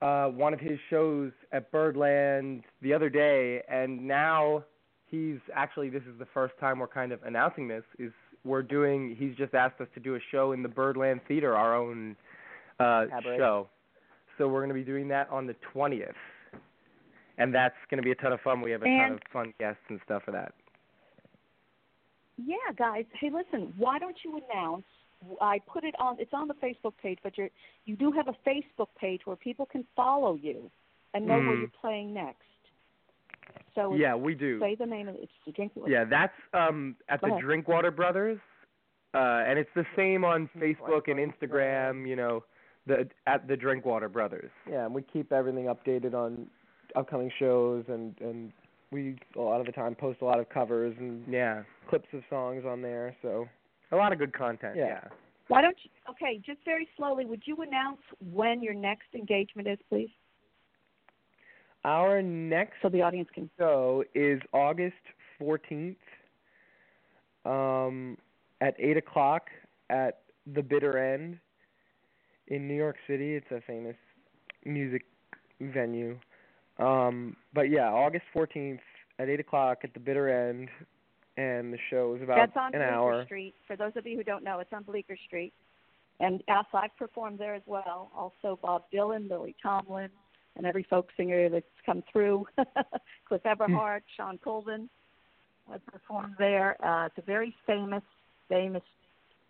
uh 0.01 0.29
one 0.29 0.55
of 0.55 0.61
his 0.61 0.79
shows 0.91 1.33
at 1.53 1.71
Birdland 1.71 2.63
the 2.81 2.93
other 2.95 3.09
day 3.11 3.63
and 3.69 4.07
now 4.07 4.65
he's 5.11 5.39
actually 5.55 5.91
this 5.91 6.03
is 6.05 6.19
the 6.19 6.27
first 6.33 6.55
time 6.59 6.79
we're 6.79 6.89
kind 6.89 7.13
of 7.13 7.23
announcing 7.25 7.69
this 7.69 7.85
is 7.99 8.13
we're 8.45 8.63
doing 8.63 9.15
he's 9.19 9.37
just 9.37 9.55
asked 9.55 9.81
us 9.81 9.89
to 9.95 10.01
do 10.01 10.15
a 10.17 10.19
show 10.31 10.53
in 10.53 10.63
the 10.63 10.69
Birdland 10.69 11.21
Theater, 11.29 11.55
our 11.57 11.77
own 11.77 12.17
uh 12.81 13.05
show. 13.37 13.69
So 14.39 14.49
we're 14.49 14.61
going 14.61 14.69
to 14.69 14.75
be 14.75 14.85
doing 14.85 15.09
that 15.09 15.29
on 15.31 15.47
the 15.47 15.55
20th. 15.75 16.13
And 17.39 17.55
that's 17.55 17.75
going 17.91 17.99
to 17.99 18.03
be 18.03 18.11
a 18.11 18.15
ton 18.17 18.33
of 18.33 18.41
fun. 18.41 18.61
We 18.61 18.71
have 18.73 18.83
a 18.83 18.87
ton 18.87 19.13
of 19.13 19.21
fun 19.33 19.55
guests 19.59 19.81
and 19.89 20.01
stuff 20.05 20.23
for 20.25 20.33
that. 20.33 20.53
Yeah, 22.37 22.57
guys. 22.77 23.05
Hey, 23.19 23.31
listen. 23.31 23.73
Why 23.77 23.99
don't 23.99 24.17
you 24.25 24.41
announce? 24.51 24.85
I 25.41 25.61
put 25.73 25.85
it 25.85 25.95
on. 26.01 26.17
It's 26.19 26.33
on 26.33 26.49
the 26.49 26.55
Facebook 26.55 26.95
page, 27.01 27.19
but 27.23 27.39
you 27.39 27.49
you 27.85 27.97
do 27.97 28.11
have 28.13 28.29
a 28.29 28.35
Facebook 28.49 28.89
page 28.99 29.21
where 29.25 29.37
people 29.37 29.67
can 29.67 29.85
follow 29.95 30.35
you 30.35 30.71
and 31.15 31.27
know 31.27 31.35
where 31.39 31.57
Mm. 31.57 31.61
you're 31.61 31.69
playing 31.81 32.13
next. 32.13 32.39
So 33.75 33.95
Yeah, 33.95 34.15
we 34.17 34.35
do. 34.35 34.59
say 34.61 34.75
the 34.75 34.87
name 34.87 35.09
of 35.09 35.15
it. 35.15 35.23
It's 35.25 35.33
the 35.47 35.53
drink. 35.53 35.73
Yeah, 35.87 36.05
that's 36.05 36.35
um 36.55 36.97
at 37.09 37.21
Go 37.21 37.29
the 37.29 37.33
ahead. 37.35 37.45
Drinkwater 37.45 37.91
Brothers. 37.93 38.41
Uh 39.15 39.45
and 39.47 39.59
it's 39.59 39.71
the 39.75 39.87
same 39.95 40.25
on 40.25 40.49
Facebook 40.57 41.09
and 41.09 41.19
Instagram, 41.21 42.09
you 42.09 42.17
know, 42.17 42.43
the 42.87 43.09
at 43.27 43.47
the 43.49 43.57
Drinkwater 43.57 44.09
Brothers. 44.09 44.51
Yeah, 44.69 44.85
and 44.87 44.95
we 44.95 45.03
keep 45.03 45.33
everything 45.33 45.67
updated 45.67 46.15
on 46.15 46.47
upcoming 46.97 47.31
shows, 47.39 47.85
and 47.89 48.15
and 48.21 48.53
we 48.91 49.17
a 49.37 49.41
lot 49.41 49.61
of 49.61 49.67
the 49.67 49.73
time 49.73 49.95
post 49.95 50.21
a 50.21 50.25
lot 50.25 50.39
of 50.41 50.49
covers 50.49 50.95
and 50.99 51.27
Yeah. 51.33 51.63
clips 51.89 52.09
of 52.13 52.23
songs 52.29 52.65
on 52.67 52.83
there. 52.83 53.17
So 53.23 53.49
A 53.91 53.97
lot 53.97 54.13
of 54.13 54.19
good 54.19 54.33
content. 54.33 54.77
Yeah. 54.77 54.87
Yeah. 54.87 55.05
Why 55.49 55.61
don't 55.61 55.77
you? 55.85 55.91
Okay, 56.11 56.39
just 56.45 56.61
very 56.65 56.89
slowly. 56.97 57.25
Would 57.27 57.43
you 57.47 57.57
announce 57.63 58.01
when 58.33 58.63
your 58.63 58.75
next 58.75 59.15
engagement 59.15 59.69
is, 59.69 59.79
please? 59.89 60.11
Our 61.85 62.23
next 62.23 62.75
so 62.81 62.89
the 62.89 63.03
audience 63.03 63.29
can. 63.35 63.51
show 63.59 64.05
is 64.15 64.41
August 64.53 64.95
14th 65.41 65.97
um, 67.45 68.17
at 68.61 68.75
8 68.79 68.97
o'clock 68.99 69.49
at 69.91 70.21
the 70.55 70.63
Bitter 70.63 70.97
End 70.97 71.39
in 72.53 72.69
New 72.69 72.75
York 72.75 72.97
City. 73.09 73.35
It's 73.35 73.51
a 73.51 73.61
famous 73.67 73.97
music 74.65 75.03
venue. 75.61 76.19
Um, 76.79 77.37
but 77.55 77.71
yeah, 77.71 77.89
August 77.89 78.25
14th 78.37 78.79
at 79.19 79.29
8 79.29 79.41
o'clock 79.41 79.79
at 79.85 79.95
the 79.95 80.01
Bitter 80.01 80.29
End, 80.29 80.69
and 81.37 81.73
the 81.73 81.79
show 81.91 82.15
is 82.15 82.23
about 82.23 82.37
That's 82.37 82.57
on 82.57 82.75
an 82.75 82.81
Bleecker 82.81 82.95
hour. 82.95 83.25
Street. 83.25 83.55
For 83.67 83.75
those 83.75 83.93
of 83.97 84.07
you 84.07 84.19
who 84.19 84.25
don't 84.25 84.45
know, 84.45 84.59
it's 84.59 84.73
on 84.73 84.83
Bleecker 84.83 85.17
Street. 85.27 85.53
And 86.21 86.43
us, 86.49 86.67
I've 86.75 86.97
performed 86.99 87.39
there 87.39 87.55
as 87.55 87.63
well. 87.67 88.11
Also, 88.15 88.59
Bob 88.61 88.85
Dylan, 88.93 89.31
Lily 89.31 89.57
Tomlin, 89.63 90.11
and 90.57 90.67
every 90.67 90.85
folk 90.85 91.09
singer 91.17 91.49
that's 91.49 91.65
come 91.87 92.05
through. 92.13 92.47
Cliff 93.29 93.45
Eberhardt, 93.47 94.05
Shawn 94.17 94.39
Colvin. 94.45 94.91
I've 95.73 95.85
performed 95.87 96.35
there. 96.39 96.77
Uh, 96.85 97.07
it's 97.07 97.19
a 97.19 97.23
very 97.23 97.55
famous, 97.67 98.03
famous, 98.49 98.83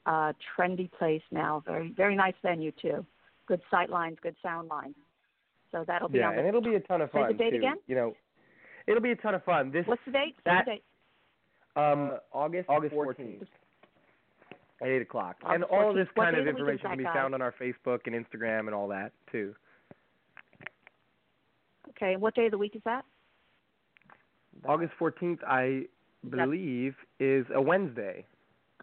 uh, 0.07 0.33
trendy 0.57 0.91
place 0.93 1.23
now. 1.31 1.63
Very, 1.67 1.91
very 1.97 2.17
nice 2.17 2.35
venue 2.43 2.73
too. 2.81 3.05
Good 3.47 3.61
sight 3.71 3.91
lines, 3.91 4.19
good 4.23 4.37
sound 4.43 4.69
lines. 4.69 4.95
So 5.71 5.85
that'll 5.87 6.09
be 6.09 6.19
Yeah, 6.19 6.29
on 6.29 6.35
the 6.35 6.39
and 6.41 6.49
it'll 6.49 6.61
be 6.61 6.75
a 6.75 6.81
ton 6.81 7.01
of 7.01 7.11
Say 7.13 7.21
the 7.23 7.29
fun 7.29 7.37
date 7.37 7.51
too. 7.51 7.57
again? 7.57 7.77
You 7.87 7.95
know, 7.95 8.15
it'll 8.87 9.01
be 9.03 9.13
a 9.13 9.17
ton 9.17 9.35
of 9.35 9.43
fun. 9.45 9.71
This 9.73 9.87
What's 9.87 10.03
the 10.05 10.13
date? 10.13 10.35
Say 10.37 10.43
that- 10.47 10.65
the 10.67 10.71
date. 10.73 10.85
um 11.77 12.19
August 12.33 12.69
August 12.69 12.95
14th. 12.95 13.17
14th. 13.41 13.47
at 14.83 14.89
eight 14.89 15.03
o'clock. 15.03 15.37
August 15.45 15.55
and 15.55 15.65
all 15.65 15.91
of 15.91 15.95
14th. 15.97 16.05
this 16.05 16.09
kind 16.17 16.35
day 16.37 16.43
of 16.43 16.49
of 16.49 16.57
the 16.57 16.63
week 16.65 16.75
is 16.75 16.81
information 16.81 16.89
can 16.91 16.99
be 16.99 17.05
that, 17.05 17.15
found 17.15 17.35
on 17.35 17.41
our 17.43 17.53
Facebook 17.53 18.01
and 18.07 18.15
Instagram 18.15 18.67
and 18.67 18.75
all 18.75 18.89
that 18.89 19.13
too. 19.31 19.55
Okay, 21.91 22.17
what 22.17 22.35
day 22.35 22.47
of 22.47 22.51
the 22.53 22.59
week 22.59 22.75
is 22.77 22.83
that? 22.85 23.05
August 24.67 24.93
fourteenth, 24.99 25.41
I 25.47 25.87
believe, 26.29 26.95
is 27.19 27.47
a 27.55 27.61
Wednesday. 27.61 28.27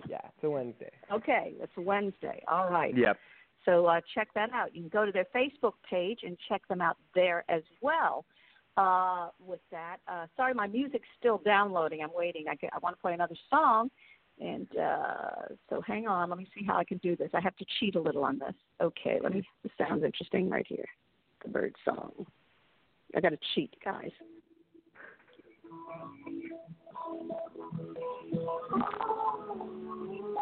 Yeah, 0.07 0.19
it's 0.23 0.43
a 0.43 0.49
Wednesday. 0.49 0.91
Okay, 1.11 1.53
it's 1.59 1.71
a 1.77 1.81
Wednesday. 1.81 2.43
All 2.47 2.69
right. 2.69 2.95
Yep. 2.95 3.17
So 3.65 3.85
uh, 3.85 4.01
check 4.15 4.29
that 4.35 4.51
out. 4.53 4.73
You 4.75 4.81
can 4.81 4.89
go 4.89 5.05
to 5.05 5.11
their 5.11 5.27
Facebook 5.35 5.73
page 5.89 6.19
and 6.23 6.37
check 6.47 6.67
them 6.67 6.81
out 6.81 6.97
there 7.13 7.43
as 7.49 7.63
well. 7.81 8.25
Uh, 8.77 9.29
with 9.45 9.59
that, 9.71 9.97
uh, 10.07 10.25
sorry, 10.37 10.53
my 10.53 10.67
music's 10.67 11.07
still 11.19 11.41
downloading. 11.43 12.01
I'm 12.01 12.13
waiting. 12.15 12.45
I, 12.47 12.53
I 12.73 12.79
want 12.79 12.95
to 12.95 13.01
play 13.01 13.13
another 13.13 13.35
song, 13.49 13.89
and 14.39 14.67
uh, 14.77 15.53
so 15.69 15.81
hang 15.81 16.07
on. 16.07 16.29
Let 16.29 16.39
me 16.39 16.47
see 16.57 16.63
how 16.65 16.77
I 16.77 16.85
can 16.85 16.97
do 16.99 17.17
this. 17.17 17.29
I 17.33 17.41
have 17.41 17.57
to 17.57 17.65
cheat 17.79 17.95
a 17.95 18.01
little 18.01 18.23
on 18.23 18.39
this. 18.39 18.53
Okay, 18.79 19.19
let 19.21 19.33
me. 19.33 19.43
This 19.63 19.73
sounds 19.77 20.03
interesting 20.03 20.49
right 20.49 20.65
here. 20.65 20.85
The 21.43 21.49
bird 21.49 21.75
song. 21.83 22.25
I 23.15 23.19
got 23.19 23.29
to 23.29 23.39
cheat, 23.53 23.75
guys. 23.83 24.11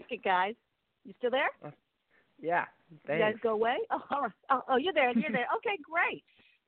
like 0.00 0.12
it, 0.12 0.24
guys. 0.24 0.54
You 1.04 1.14
still 1.18 1.30
there? 1.30 1.50
Yeah. 2.40 2.64
You 2.90 2.98
Thanks. 3.06 3.22
guys 3.22 3.34
go 3.42 3.50
away? 3.50 3.76
Oh, 3.90 4.02
all 4.10 4.22
right. 4.22 4.32
oh, 4.50 4.62
oh, 4.68 4.76
you're 4.76 4.92
there. 4.92 5.10
You're 5.12 5.32
there. 5.32 5.46
Okay, 5.56 5.78
great. 5.82 6.24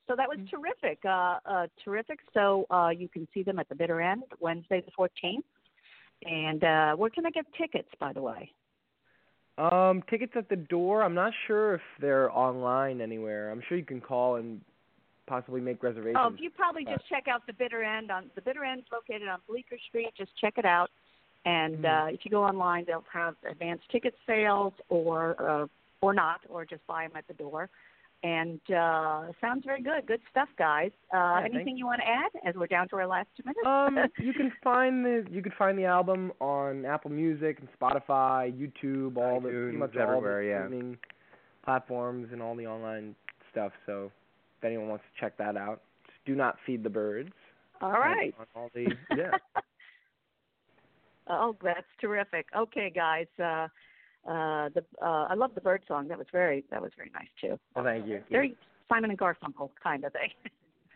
So 0.07 0.15
that 0.17 0.27
was 0.27 0.37
terrific. 0.49 0.99
Uh, 1.05 1.39
uh, 1.45 1.67
terrific. 1.83 2.19
So 2.33 2.65
uh, 2.69 2.89
you 2.89 3.07
can 3.07 3.27
see 3.33 3.41
them 3.43 3.57
at 3.57 3.69
the 3.69 3.75
bitter 3.75 4.01
end 4.01 4.23
Wednesday 4.39 4.83
the 4.85 4.91
14th. 4.97 5.43
And 6.25 6.63
uh, 6.63 6.95
where 6.95 7.09
can 7.09 7.25
I 7.25 7.31
get 7.31 7.45
tickets, 7.57 7.89
by 7.99 8.13
the 8.13 8.21
way? 8.21 8.51
Um, 9.57 10.03
tickets 10.09 10.33
at 10.35 10.49
the 10.49 10.55
door. 10.55 11.03
I'm 11.03 11.13
not 11.13 11.31
sure 11.47 11.75
if 11.75 11.81
they're 12.01 12.31
online 12.31 13.01
anywhere. 13.01 13.51
I'm 13.51 13.61
sure 13.67 13.77
you 13.77 13.85
can 13.85 14.01
call 14.01 14.35
and 14.35 14.61
possibly 15.27 15.61
make 15.61 15.83
reservations. 15.83 16.17
Oh, 16.19 16.33
you 16.37 16.49
probably 16.49 16.85
just 16.85 17.07
check 17.07 17.27
out 17.27 17.45
the 17.47 17.53
bitter 17.53 17.83
end 17.83 18.11
on 18.11 18.29
the 18.35 18.41
bitter 18.41 18.63
end's 18.63 18.85
located 18.91 19.27
on 19.27 19.39
Bleecker 19.47 19.77
Street. 19.87 20.09
Just 20.17 20.31
check 20.39 20.55
it 20.57 20.65
out. 20.65 20.89
And 21.45 21.79
Mhm. 21.79 22.07
uh, 22.07 22.13
if 22.13 22.23
you 22.23 22.31
go 22.31 22.43
online, 22.43 22.85
they'll 22.85 23.03
have 23.11 23.35
advanced 23.49 23.89
ticket 23.89 24.15
sales 24.25 24.73
or 24.89 25.35
uh, 25.41 25.67
or 26.01 26.13
not, 26.13 26.41
or 26.49 26.65
just 26.65 26.85
buy 26.87 27.07
them 27.07 27.15
at 27.17 27.27
the 27.27 27.33
door. 27.33 27.69
And 28.23 28.61
uh, 28.71 29.33
sounds 29.41 29.65
very 29.65 29.81
good. 29.81 30.05
Good 30.05 30.21
stuff, 30.31 30.47
guys. 30.57 30.91
Uh, 31.13 31.41
thank- 31.41 31.55
anything 31.55 31.77
you 31.77 31.85
want 31.85 31.99
to 31.99 32.07
add 32.07 32.31
as 32.47 32.55
we're 32.55 32.67
down 32.67 32.87
to 32.89 32.95
our 32.95 33.05
last 33.07 33.27
two 33.35 33.43
minutes? 33.43 33.65
Um, 33.65 33.97
you 34.25 34.33
can 34.33 34.49
find 34.63 35.03
the 35.05 35.25
you 35.29 35.41
can 35.41 35.51
find 35.57 35.77
the 35.77 35.83
album 35.85 36.31
on 36.39 36.85
Apple 36.85 37.11
Music 37.11 37.59
and 37.59 37.67
Spotify, 37.77 38.51
YouTube, 38.53 39.17
all 39.17 39.41
the 39.41 39.49
pretty 39.49 39.75
iTunes, 39.75 39.79
much 39.79 39.95
all 39.97 40.01
everywhere, 40.03 40.69
the 40.69 40.77
yeah. 40.77 40.95
platforms 41.65 42.29
and 42.31 42.41
all 42.41 42.55
the 42.55 42.67
online 42.67 43.15
stuff. 43.51 43.73
So 43.85 44.11
if 44.59 44.63
anyone 44.63 44.87
wants 44.87 45.03
to 45.13 45.19
check 45.21 45.37
that 45.37 45.57
out, 45.57 45.81
just 46.05 46.23
do 46.25 46.35
not 46.35 46.57
feed 46.65 46.83
the 46.83 46.89
birds. 46.89 47.33
All 47.81 47.91
right. 47.91 48.33
On 48.39 48.45
all 48.55 48.69
the 48.73 48.87
yeah. 49.17 49.31
oh, 51.27 51.55
that's 51.63 51.87
terrific. 51.99 52.47
Okay, 52.55 52.91
guys. 52.93 53.27
Uh, 53.39 53.67
uh, 54.25 54.69
the 54.69 54.83
uh, 55.01 55.27
I 55.29 55.33
love 55.33 55.51
the 55.53 55.61
bird 55.61 55.81
song. 55.87 56.07
That 56.07 56.17
was 56.17 56.27
very 56.31 56.63
that 56.71 56.81
was 56.81 56.91
very 56.95 57.11
nice 57.13 57.27
too. 57.41 57.59
Well, 57.75 57.83
thank 57.83 58.07
you. 58.07 58.21
Very 58.31 58.55
Simon 58.89 59.09
and 59.09 59.19
Garfunkel 59.19 59.69
kind 59.81 60.03
of 60.03 60.13
thing. 60.13 60.29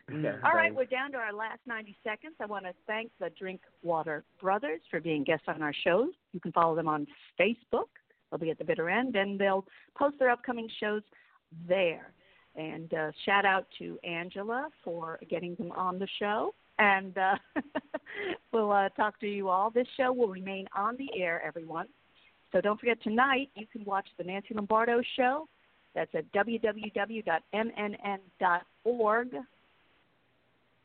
Yeah, 0.09 0.37
All 0.45 0.53
right, 0.53 0.73
we're 0.73 0.85
down 0.85 1.11
to 1.11 1.17
our 1.17 1.33
last 1.33 1.59
90 1.65 1.97
seconds. 2.01 2.35
I 2.39 2.45
want 2.45 2.63
to 2.63 2.71
thank 2.87 3.11
the 3.19 3.29
Drinkwater 3.37 4.23
Brothers 4.39 4.79
for 4.89 5.01
being 5.01 5.25
guests 5.25 5.47
on 5.49 5.61
our 5.61 5.73
shows. 5.83 6.11
You 6.31 6.39
can 6.39 6.53
follow 6.53 6.77
them 6.77 6.87
on 6.87 7.05
Facebook. 7.37 7.89
They'll 8.31 8.39
be 8.39 8.49
at 8.49 8.57
the 8.57 8.63
bitter 8.63 8.89
end, 8.89 9.17
and 9.17 9.37
they'll 9.37 9.65
post 9.97 10.15
their 10.17 10.29
upcoming 10.29 10.69
shows 10.79 11.01
there. 11.67 12.13
And 12.55 12.93
uh, 12.93 13.11
shout 13.25 13.45
out 13.45 13.67
to 13.79 13.99
Angela 14.05 14.69
for 14.81 15.19
getting 15.29 15.55
them 15.55 15.73
on 15.73 15.99
the 15.99 16.07
show. 16.19 16.55
And 16.79 17.17
uh, 17.17 17.35
we'll 18.51 18.71
uh, 18.71 18.89
talk 18.89 19.19
to 19.19 19.27
you 19.27 19.49
all. 19.49 19.69
This 19.71 19.87
show 19.97 20.13
will 20.13 20.29
remain 20.29 20.67
on 20.75 20.95
the 20.97 21.09
air, 21.19 21.41
everyone. 21.45 21.87
So 22.51 22.61
don't 22.61 22.79
forget 22.79 23.01
tonight 23.03 23.49
you 23.55 23.65
can 23.67 23.83
watch 23.83 24.07
the 24.17 24.23
Nancy 24.23 24.53
Lombardo 24.53 25.01
show. 25.15 25.47
That's 25.95 26.13
at 26.13 26.31
www.mnn.org. 26.31 27.27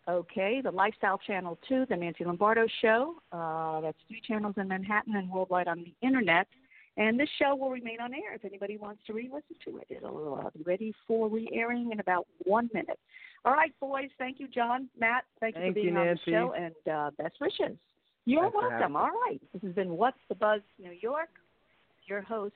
Okay, 0.08 0.60
the 0.60 0.70
Lifestyle 0.70 1.18
Channel 1.18 1.58
2, 1.68 1.86
the 1.88 1.94
Nancy 1.96 2.24
Lombardo 2.24 2.66
Show. 2.80 3.14
Uh, 3.30 3.80
that's 3.82 3.98
three 4.08 4.20
channels 4.26 4.54
in 4.56 4.66
Manhattan 4.66 5.14
and 5.14 5.30
worldwide 5.30 5.68
on 5.68 5.84
the 5.84 5.94
internet. 6.04 6.48
And 6.96 7.18
this 7.18 7.28
show 7.40 7.54
will 7.54 7.70
remain 7.70 8.00
on 8.02 8.12
air 8.12 8.34
if 8.34 8.44
anybody 8.44 8.76
wants 8.76 9.00
to 9.06 9.14
re 9.14 9.30
listen 9.32 9.56
to 9.64 9.78
it. 9.78 9.86
It'll 9.88 10.42
uh, 10.44 10.50
be 10.50 10.62
ready 10.64 10.92
for 11.06 11.28
re 11.28 11.48
airing 11.52 11.90
in 11.90 12.00
about 12.00 12.26
one 12.44 12.68
minute. 12.74 12.98
All 13.44 13.52
right, 13.52 13.72
boys. 13.80 14.10
Thank 14.18 14.38
you, 14.38 14.46
John. 14.48 14.88
Matt, 14.98 15.24
thank, 15.40 15.56
you 15.56 15.62
Thank 15.62 15.74
for 15.74 15.82
being 15.82 15.94
you, 15.94 16.00
on 16.00 16.06
Nancy. 16.06 16.22
the 16.26 16.32
show 16.32 16.54
and 16.56 16.94
uh, 16.94 17.10
best 17.16 17.36
wishes. 17.40 17.76
You're 18.24 18.50
welcome. 18.50 18.94
All 18.94 19.10
right. 19.26 19.40
This 19.52 19.62
has 19.62 19.72
been 19.72 19.96
What's 19.96 20.18
the 20.28 20.34
Buzz 20.34 20.60
New 20.78 20.92
York. 21.00 21.30
Your 22.06 22.20
host, 22.20 22.54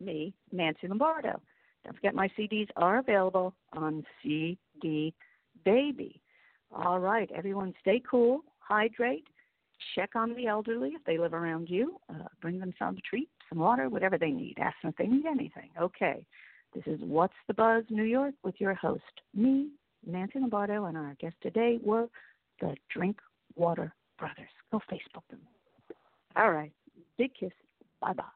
me, 0.00 0.34
Nancy 0.52 0.88
Lombardo. 0.88 1.40
Don't 1.84 1.94
forget 1.94 2.14
my 2.14 2.28
CDs 2.36 2.68
are 2.76 2.98
available 2.98 3.54
on 3.72 4.04
CD 4.22 5.14
Baby. 5.64 6.20
All 6.72 6.98
right, 6.98 7.30
everyone, 7.34 7.72
stay 7.80 8.02
cool, 8.08 8.40
hydrate, 8.58 9.26
check 9.94 10.10
on 10.14 10.34
the 10.34 10.46
elderly 10.46 10.90
if 10.90 11.04
they 11.04 11.16
live 11.16 11.32
around 11.32 11.70
you, 11.70 12.00
uh, 12.10 12.26
bring 12.40 12.58
them 12.58 12.72
some 12.78 12.98
treats, 13.08 13.30
some 13.48 13.58
water, 13.58 13.88
whatever 13.88 14.18
they 14.18 14.30
need. 14.30 14.56
Ask 14.60 14.76
them 14.82 14.90
if 14.90 14.96
they 14.96 15.06
need 15.06 15.26
anything. 15.26 15.70
Okay, 15.80 16.26
this 16.74 16.84
is 16.86 17.00
What's 17.02 17.34
the 17.46 17.54
Buzz 17.54 17.84
New 17.90 18.04
York 18.04 18.34
with 18.42 18.54
your 18.58 18.74
host, 18.74 19.02
me, 19.34 19.68
Nancy 20.06 20.38
Lombardo, 20.38 20.84
and 20.84 20.96
our 20.96 21.16
guest 21.20 21.36
today 21.42 21.78
were 21.82 22.08
the 22.60 22.74
Drink 22.92 23.18
Water 23.54 23.94
Brothers. 24.18 24.50
Go 24.70 24.80
Facebook 24.90 25.22
them. 25.30 25.40
All 26.36 26.52
right, 26.52 26.72
big 27.18 27.32
kiss. 27.38 27.52
Bye 28.00 28.12
bye. 28.12 28.35